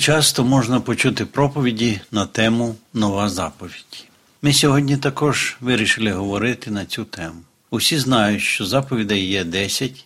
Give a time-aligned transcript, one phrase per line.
[0.00, 4.08] часто можна почути проповіді на тему Нова заповідь.
[4.42, 7.40] Ми сьогодні також вирішили говорити на цю тему.
[7.70, 10.04] Усі знають, що заповідей є 10,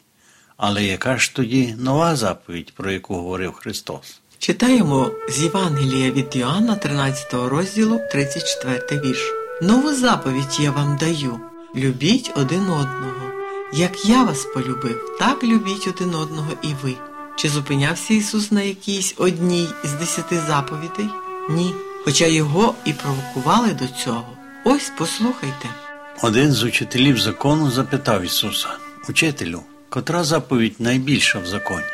[0.56, 4.20] але яка ж тоді нова заповідь, про яку говорив Христос?
[4.38, 9.32] Читаємо з Євангелія від Йоанна 13 розділу 34 вірш.
[9.62, 11.40] Нову заповідь я вам даю:
[11.76, 13.32] любіть один одного.
[13.72, 16.94] Як я вас полюбив, так любіть один одного і ви.
[17.36, 21.08] Чи зупинявся Ісус на якійсь одній з десяти заповідей?
[21.50, 21.74] Ні.
[22.04, 24.26] Хоча його і провокували до цього.
[24.64, 25.68] Ось послухайте.
[26.22, 28.68] Один з учителів закону запитав Ісуса,
[29.08, 31.84] Учителю, котра заповідь найбільша в законі?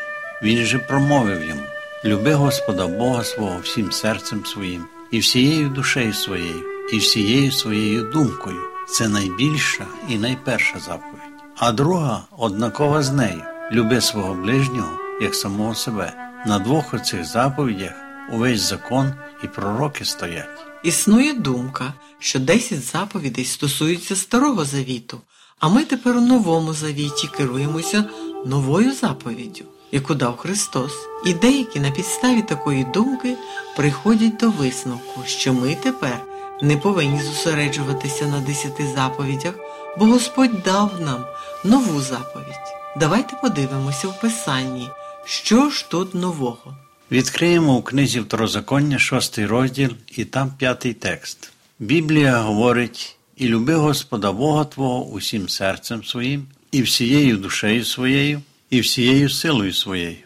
[0.43, 1.61] Він же промовив йому
[2.05, 6.63] Люби Господа Бога свого всім серцем своїм, і всією душею своєю,
[6.93, 8.61] і всією своєю думкою.
[8.87, 11.21] Це найбільша і найперша заповідь.
[11.57, 16.13] А друга однакова з нею люби свого ближнього як самого себе.
[16.45, 17.93] На двох оцих заповідях
[18.31, 20.65] увесь закон і пророки стоять.
[20.83, 25.21] Існує думка, що 10 заповідей стосуються Старого Завіту,
[25.59, 28.05] а ми тепер у новому завіті керуємося
[28.45, 30.91] новою заповіддю, яку дав Христос.
[31.25, 33.37] І деякі на підставі такої думки
[33.77, 36.21] приходять до висновку, що ми тепер
[36.61, 39.53] не повинні зосереджуватися на 10 заповідях,
[39.97, 41.25] бо Господь дав нам
[41.63, 42.81] нову заповідь.
[42.95, 44.89] Давайте подивимося в Писанні,
[45.25, 46.77] що ж тут нового.
[47.11, 51.51] Відкриємо у книзі Второзаконня, шостий розділ, і там п'ятий текст.
[51.79, 58.79] Біблія говорить: і люби Господа Бога Твого усім серцем своїм, і всією душею своєю, і
[58.79, 60.17] всією силою своєю.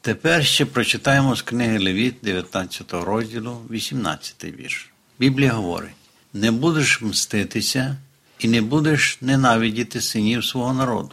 [0.00, 4.90] Тепер ще прочитаємо з книги Левіт, 19 розділу, 18 вірш.
[5.18, 5.90] Біблія говорить:
[6.32, 7.96] не будеш мститися
[8.38, 11.10] і не будеш ненавидіти синів свого народу,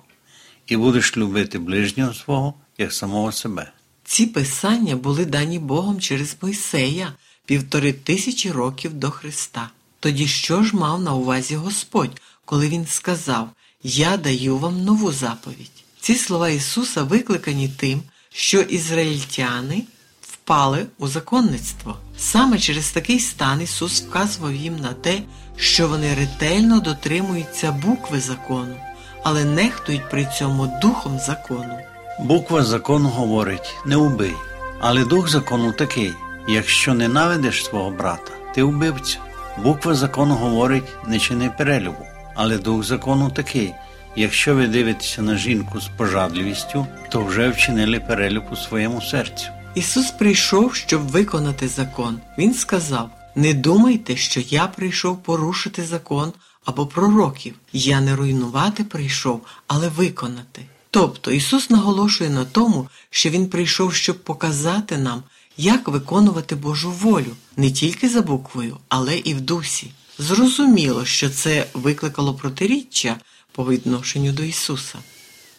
[0.68, 2.54] і будеш любити ближнього свого
[2.90, 3.72] самого себе.
[4.04, 7.14] Ці писання були дані Богом через Мойсея
[7.46, 9.70] півтори тисячі років до Христа.
[10.00, 13.50] Тоді що ж мав на увазі Господь, коли Він сказав
[13.84, 15.84] Я даю вам нову заповідь?
[16.00, 18.02] Ці слова Ісуса викликані тим,
[18.34, 19.84] що ізраїльтяни
[20.22, 21.98] впали у законництво.
[22.18, 25.22] Саме через такий стан Ісус вказував їм на те,
[25.56, 28.76] що вони ретельно дотримуються букви закону,
[29.24, 31.80] але нехтують при цьому духом закону.
[32.22, 34.36] Буква закону говорить не убий,
[34.80, 36.14] але дух закону такий:
[36.48, 39.18] якщо ненавидиш свого брата, ти вбивця.
[39.64, 42.06] Буква закону говорить не чини перелюбу,
[42.36, 43.74] але дух закону такий.
[44.16, 49.48] Якщо ви дивитеся на жінку з пожадливістю, то вже вчинили перелюб у своєму серцю.
[49.76, 52.20] Ісус прийшов, щоб виконати закон.
[52.38, 56.34] Він сказав: Не думайте, що я прийшов порушити закон
[56.66, 57.56] або пророків.
[57.74, 60.62] Я не руйнувати прийшов, але виконати.
[60.92, 65.24] Тобто Ісус наголошує на тому, що Він прийшов, щоб показати нам,
[65.58, 69.92] як виконувати Божу волю не тільки за буквою, але і в дусі.
[70.20, 73.18] Зрозуміло, що це викликало протиріччя
[73.52, 74.98] по відношенню до Ісуса.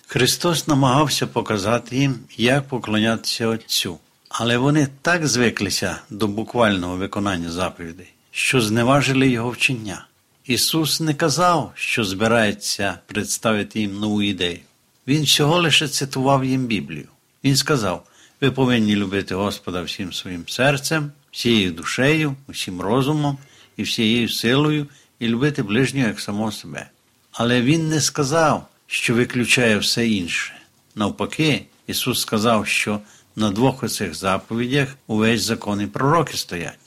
[0.07, 8.13] Христос намагався показати їм, як поклонятися Отцю, але вони так звиклися до буквального виконання заповідей,
[8.31, 10.07] що зневажили його вчення.
[10.47, 14.59] Ісус не казав, що збирається представити їм нову ідею.
[15.07, 17.09] Він всього лише цитував їм Біблію.
[17.45, 18.07] Він сказав:
[18.41, 23.39] ви повинні любити Господа всім своїм серцем, всією душею, усім розумом
[23.77, 24.87] і всією силою,
[25.19, 26.91] і любити ближнього як самого себе.
[27.33, 30.53] Але Він не сказав, що виключає все інше.
[30.95, 33.01] Навпаки, Ісус сказав, що
[33.37, 36.79] на двох оцих заповідях увесь закон і пророки стоять.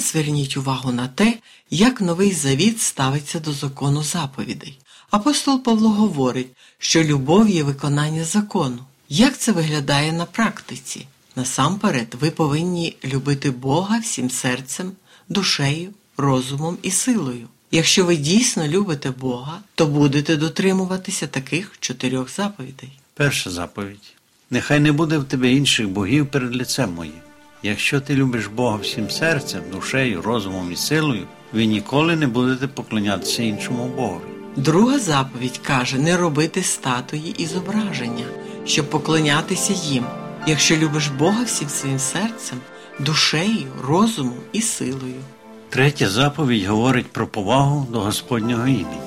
[0.00, 1.38] Зверніть увагу на те,
[1.70, 4.78] як новий завіт ставиться до закону заповідей.
[5.10, 6.48] Апостол Павло говорить,
[6.78, 8.78] що любов є виконання закону.
[9.08, 11.06] Як це виглядає на практиці?
[11.36, 14.92] Насамперед, ви повинні любити Бога всім серцем,
[15.28, 17.48] душею, розумом і силою.
[17.70, 22.90] Якщо ви дійсно любите Бога, то будете дотримуватися таких чотирьох заповідей.
[23.14, 24.14] Перша заповідь.
[24.50, 27.29] Нехай не буде в тебе інших богів перед лицем моїм.
[27.62, 33.42] Якщо ти любиш Бога всім серцем, душею, розумом і силою, ви ніколи не будете поклонятися
[33.42, 34.22] іншому Богові.
[34.56, 38.24] Друга заповідь каже не робити статуї і зображення,
[38.64, 40.04] щоб поклонятися їм.
[40.46, 42.58] Якщо любиш Бога всім своїм серцем,
[42.98, 45.20] душею, розумом і силою.
[45.68, 49.00] Третя заповідь говорить про повагу до Господнього імені.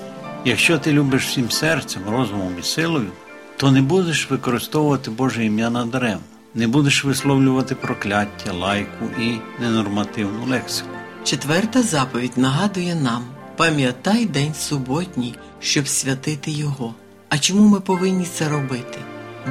[0.46, 3.10] Якщо ти любиш всім серцем, розумом і силою,
[3.58, 6.33] то не будеш використовувати Боже ім'я надаремно.
[6.56, 10.90] Не будеш висловлювати прокляття, лайку і ненормативну лексику.
[11.24, 13.26] Четверта заповідь нагадує нам:
[13.58, 16.96] пам'ятай день суботній, щоб святити його.
[17.30, 19.00] А чому ми повинні це робити?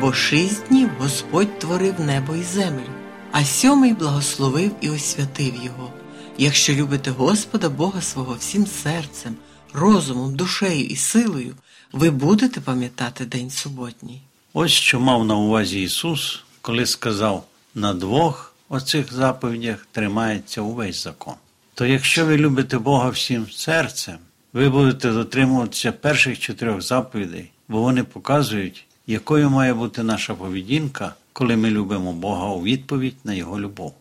[0.00, 2.90] Бо шість днів Господь творив небо і землю,
[3.32, 5.90] а сьомий благословив і освятив його.
[6.38, 9.37] Якщо любите Господа Бога свого всім серцем,
[9.72, 11.55] розумом, душею і силою,
[11.93, 14.22] ви будете пам'ятати день суботній.
[14.52, 17.44] Ось що мав на увазі Ісус, коли сказав:
[17.75, 21.35] на двох оцих заповідях тримається увесь закон.
[21.75, 24.19] То якщо ви любите Бога всім серцем,
[24.53, 31.56] ви будете дотримуватися перших чотирьох заповідей, бо вони показують, якою має бути наша поведінка, коли
[31.56, 33.94] ми любимо Бога у відповідь на Його любов.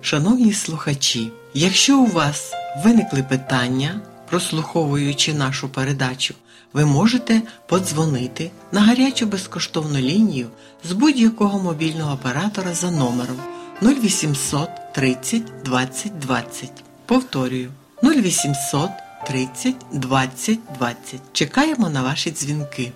[0.00, 2.52] Шановні слухачі, якщо у вас
[2.84, 4.00] виникли питання,
[4.32, 6.34] прослуховуючи нашу передачу,
[6.72, 10.48] ви можете подзвонити на гарячу безкоштовну лінію
[10.84, 13.36] з будь-якого мобільного оператора за номером
[13.82, 16.70] 0800 30 20 20.
[17.06, 17.70] Повторюю
[18.02, 18.90] 0800
[19.26, 21.20] 30 20 20.
[21.32, 22.92] Чекаємо на ваші дзвінки.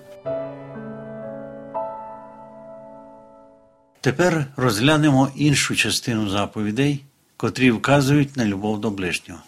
[4.01, 7.03] Тепер розглянемо іншу частину заповідей,
[7.37, 9.39] котрі вказують на любов до ближнього.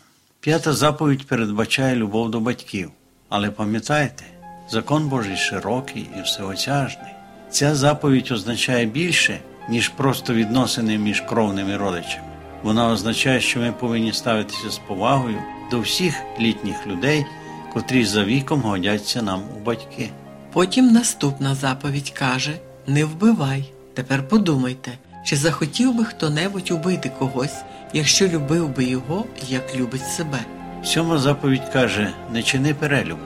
[0.42, 2.92] П'ята заповідь передбачає любов до батьків,
[3.30, 4.24] але пам'ятайте,
[4.70, 7.12] закон Божий широкий і всеосяжний.
[7.50, 9.40] Ця заповідь означає більше,
[9.70, 12.28] ніж просто відносини між кровними родичами.
[12.64, 15.38] Вона означає, що ми повинні ставитися з повагою
[15.72, 17.26] до всіх літніх людей,
[17.74, 20.10] котрі за віком годяться нам у батьки.
[20.54, 22.54] Потім наступна заповідь каже:
[22.88, 23.72] Не вбивай.
[23.94, 24.92] Тепер подумайте,
[25.24, 27.56] чи захотів би хто-небудь убити когось,
[27.94, 30.40] якщо любив би його, як любить себе.
[30.84, 33.22] Сьома заповідь каже: не чини перелюбу.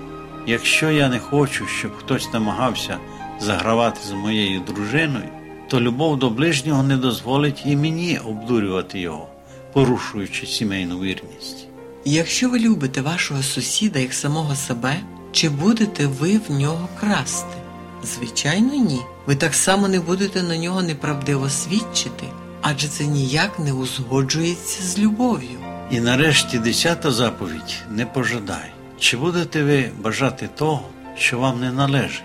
[0.47, 2.97] Якщо я не хочу, щоб хтось намагався
[3.39, 5.29] загравати з моєю дружиною,
[5.67, 9.27] то любов до ближнього не дозволить і мені обдурювати його,
[9.73, 11.67] порушуючи сімейну вірність.
[12.05, 14.95] Якщо ви любите вашого сусіда як самого себе,
[15.31, 17.62] чи будете ви в нього красти?
[18.03, 19.01] Звичайно, ні.
[19.25, 22.27] Ви так само не будете на нього неправдиво свідчити,
[22.61, 25.59] адже це ніяк не узгоджується з любов'ю.
[25.91, 28.71] І нарешті десята заповідь не пожадай.
[28.99, 30.81] Чи будете ви бажати того,
[31.17, 32.23] що вам не належить,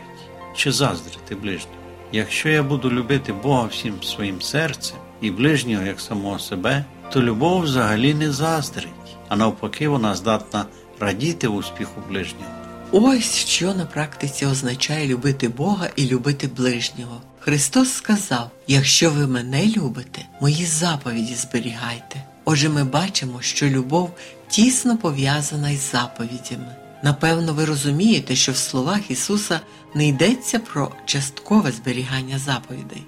[0.57, 1.75] чи заздрити ближнього?
[2.13, 7.63] Якщо я буду любити Бога всім своїм серцем і ближнього як самого себе, то любов
[7.63, 10.65] взагалі не заздрить, а навпаки, вона здатна
[11.01, 12.51] радіти успіху ближнього.
[12.93, 17.21] Ось що на практиці означає любити Бога і любити ближнього.
[17.41, 22.25] Христос сказав: якщо ви мене любите, мої заповіді зберігайте.
[22.45, 24.11] Отже, ми бачимо, що любов
[24.49, 26.77] тісно пов'язана із заповідями.
[27.03, 29.61] Напевно, ви розумієте, що в словах Ісуса
[29.95, 33.03] не йдеться про часткове зберігання заповідей.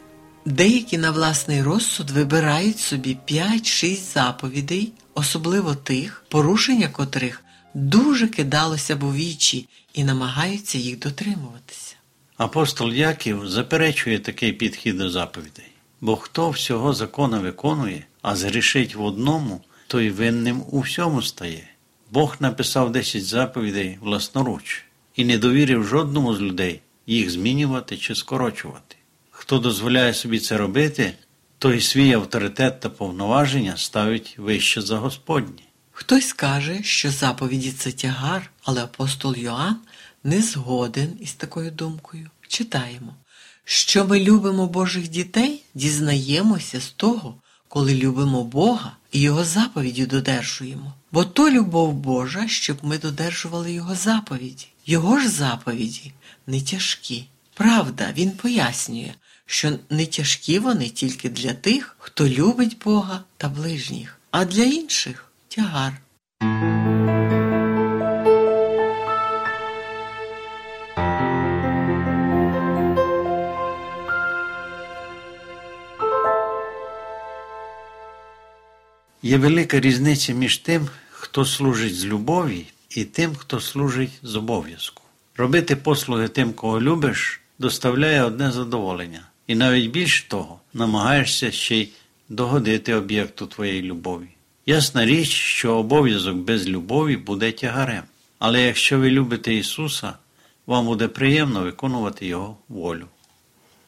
[0.45, 7.43] Деякі на власний розсуд вибирають собі 5-6 заповідей, особливо тих, порушення котрих
[7.75, 11.97] дуже кидалося у вічі і намагаються їх дотримуватися.
[12.37, 15.69] Апостол Яків заперечує такий підхід до заповідей,
[16.01, 21.69] бо хто всього закона виконує, а згрішить в одному, той винним у всьому стає.
[22.11, 24.85] Бог написав 10 заповідей власноруч
[25.17, 28.97] і не довірив жодному з людей їх змінювати чи скорочувати.
[29.31, 31.13] Хто дозволяє собі це робити,
[31.59, 35.63] той свій авторитет та повноваження ставить вище за Господні.
[36.01, 39.77] Хтось каже, що заповіді це тягар, але апостол Йоанн
[40.25, 42.31] не згоден із такою думкою.
[42.49, 43.15] Читаємо,
[43.65, 47.35] що ми любимо Божих дітей, дізнаємося з того,
[47.69, 50.95] коли любимо Бога і Його заповіді додержуємо.
[51.13, 54.67] Бо то любов Божа, щоб ми додержували Його заповіді.
[54.87, 56.13] Його ж заповіді
[56.47, 57.25] не тяжкі.
[57.55, 59.15] Правда, він пояснює,
[59.47, 65.30] що не тяжкі вони тільки для тих, хто любить Бога та ближніх, а для інших
[65.51, 65.93] тягар.
[79.23, 85.03] Є велика різниця між тим, хто служить з любові, і тим, хто служить з обов'язку.
[85.37, 91.89] Робити послуги тим, кого любиш, доставляє одне задоволення, і навіть більш того, намагаєшся ще й
[92.29, 94.29] догодити об'єкту твоєї любові.
[94.71, 98.03] Ясна річ, що обов'язок без любові буде тягарем.
[98.39, 100.13] Але якщо ви любите Ісуса,
[100.67, 103.07] вам буде приємно виконувати Його волю.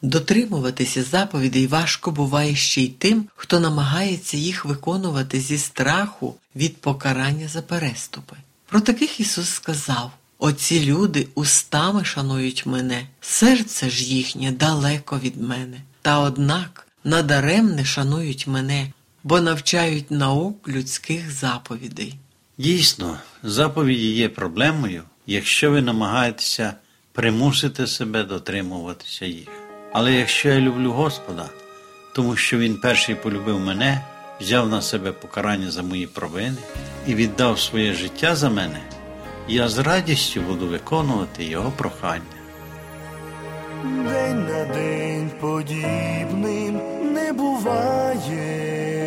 [0.01, 7.47] Дотримуватися заповідей важко буває ще й тим, хто намагається їх виконувати зі страху від покарання
[7.47, 8.35] за переступи.
[8.65, 15.77] Про таких Ісус сказав: Оці люди устами шанують мене, серце ж їхнє далеко від мене.
[16.01, 18.87] Та однак надаремне шанують мене,
[19.23, 22.15] бо навчають наук людських заповідей.
[22.57, 26.73] Дійсно, заповіді є проблемою, якщо ви намагаєтеся
[27.11, 29.47] примусити себе дотримуватися їх.
[29.93, 31.45] Але якщо я люблю Господа,
[32.15, 34.01] тому що Він перший полюбив мене,
[34.41, 36.57] взяв на себе покарання за мої провини
[37.07, 38.79] і віддав своє життя за мене,
[39.47, 42.23] я з радістю буду виконувати Його прохання.
[43.83, 46.81] День на день подібним
[47.13, 49.02] не буває,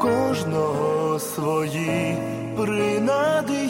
[0.00, 2.16] кожного свої
[2.56, 3.69] принади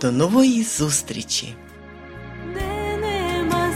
[0.00, 1.54] До нової зустрічі!
[2.54, 3.70] де нема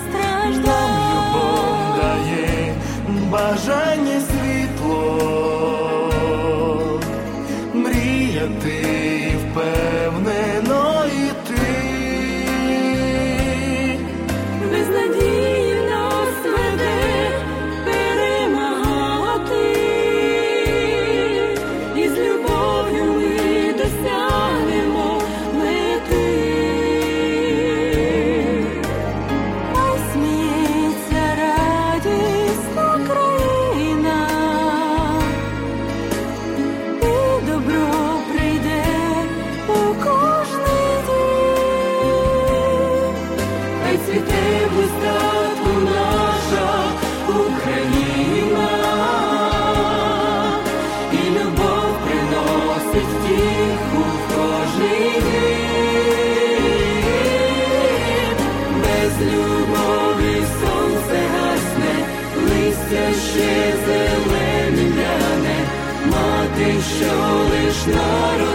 [0.65, 2.75] Нам любов дає
[3.31, 5.19] бажання світло,
[67.85, 68.52] Krishna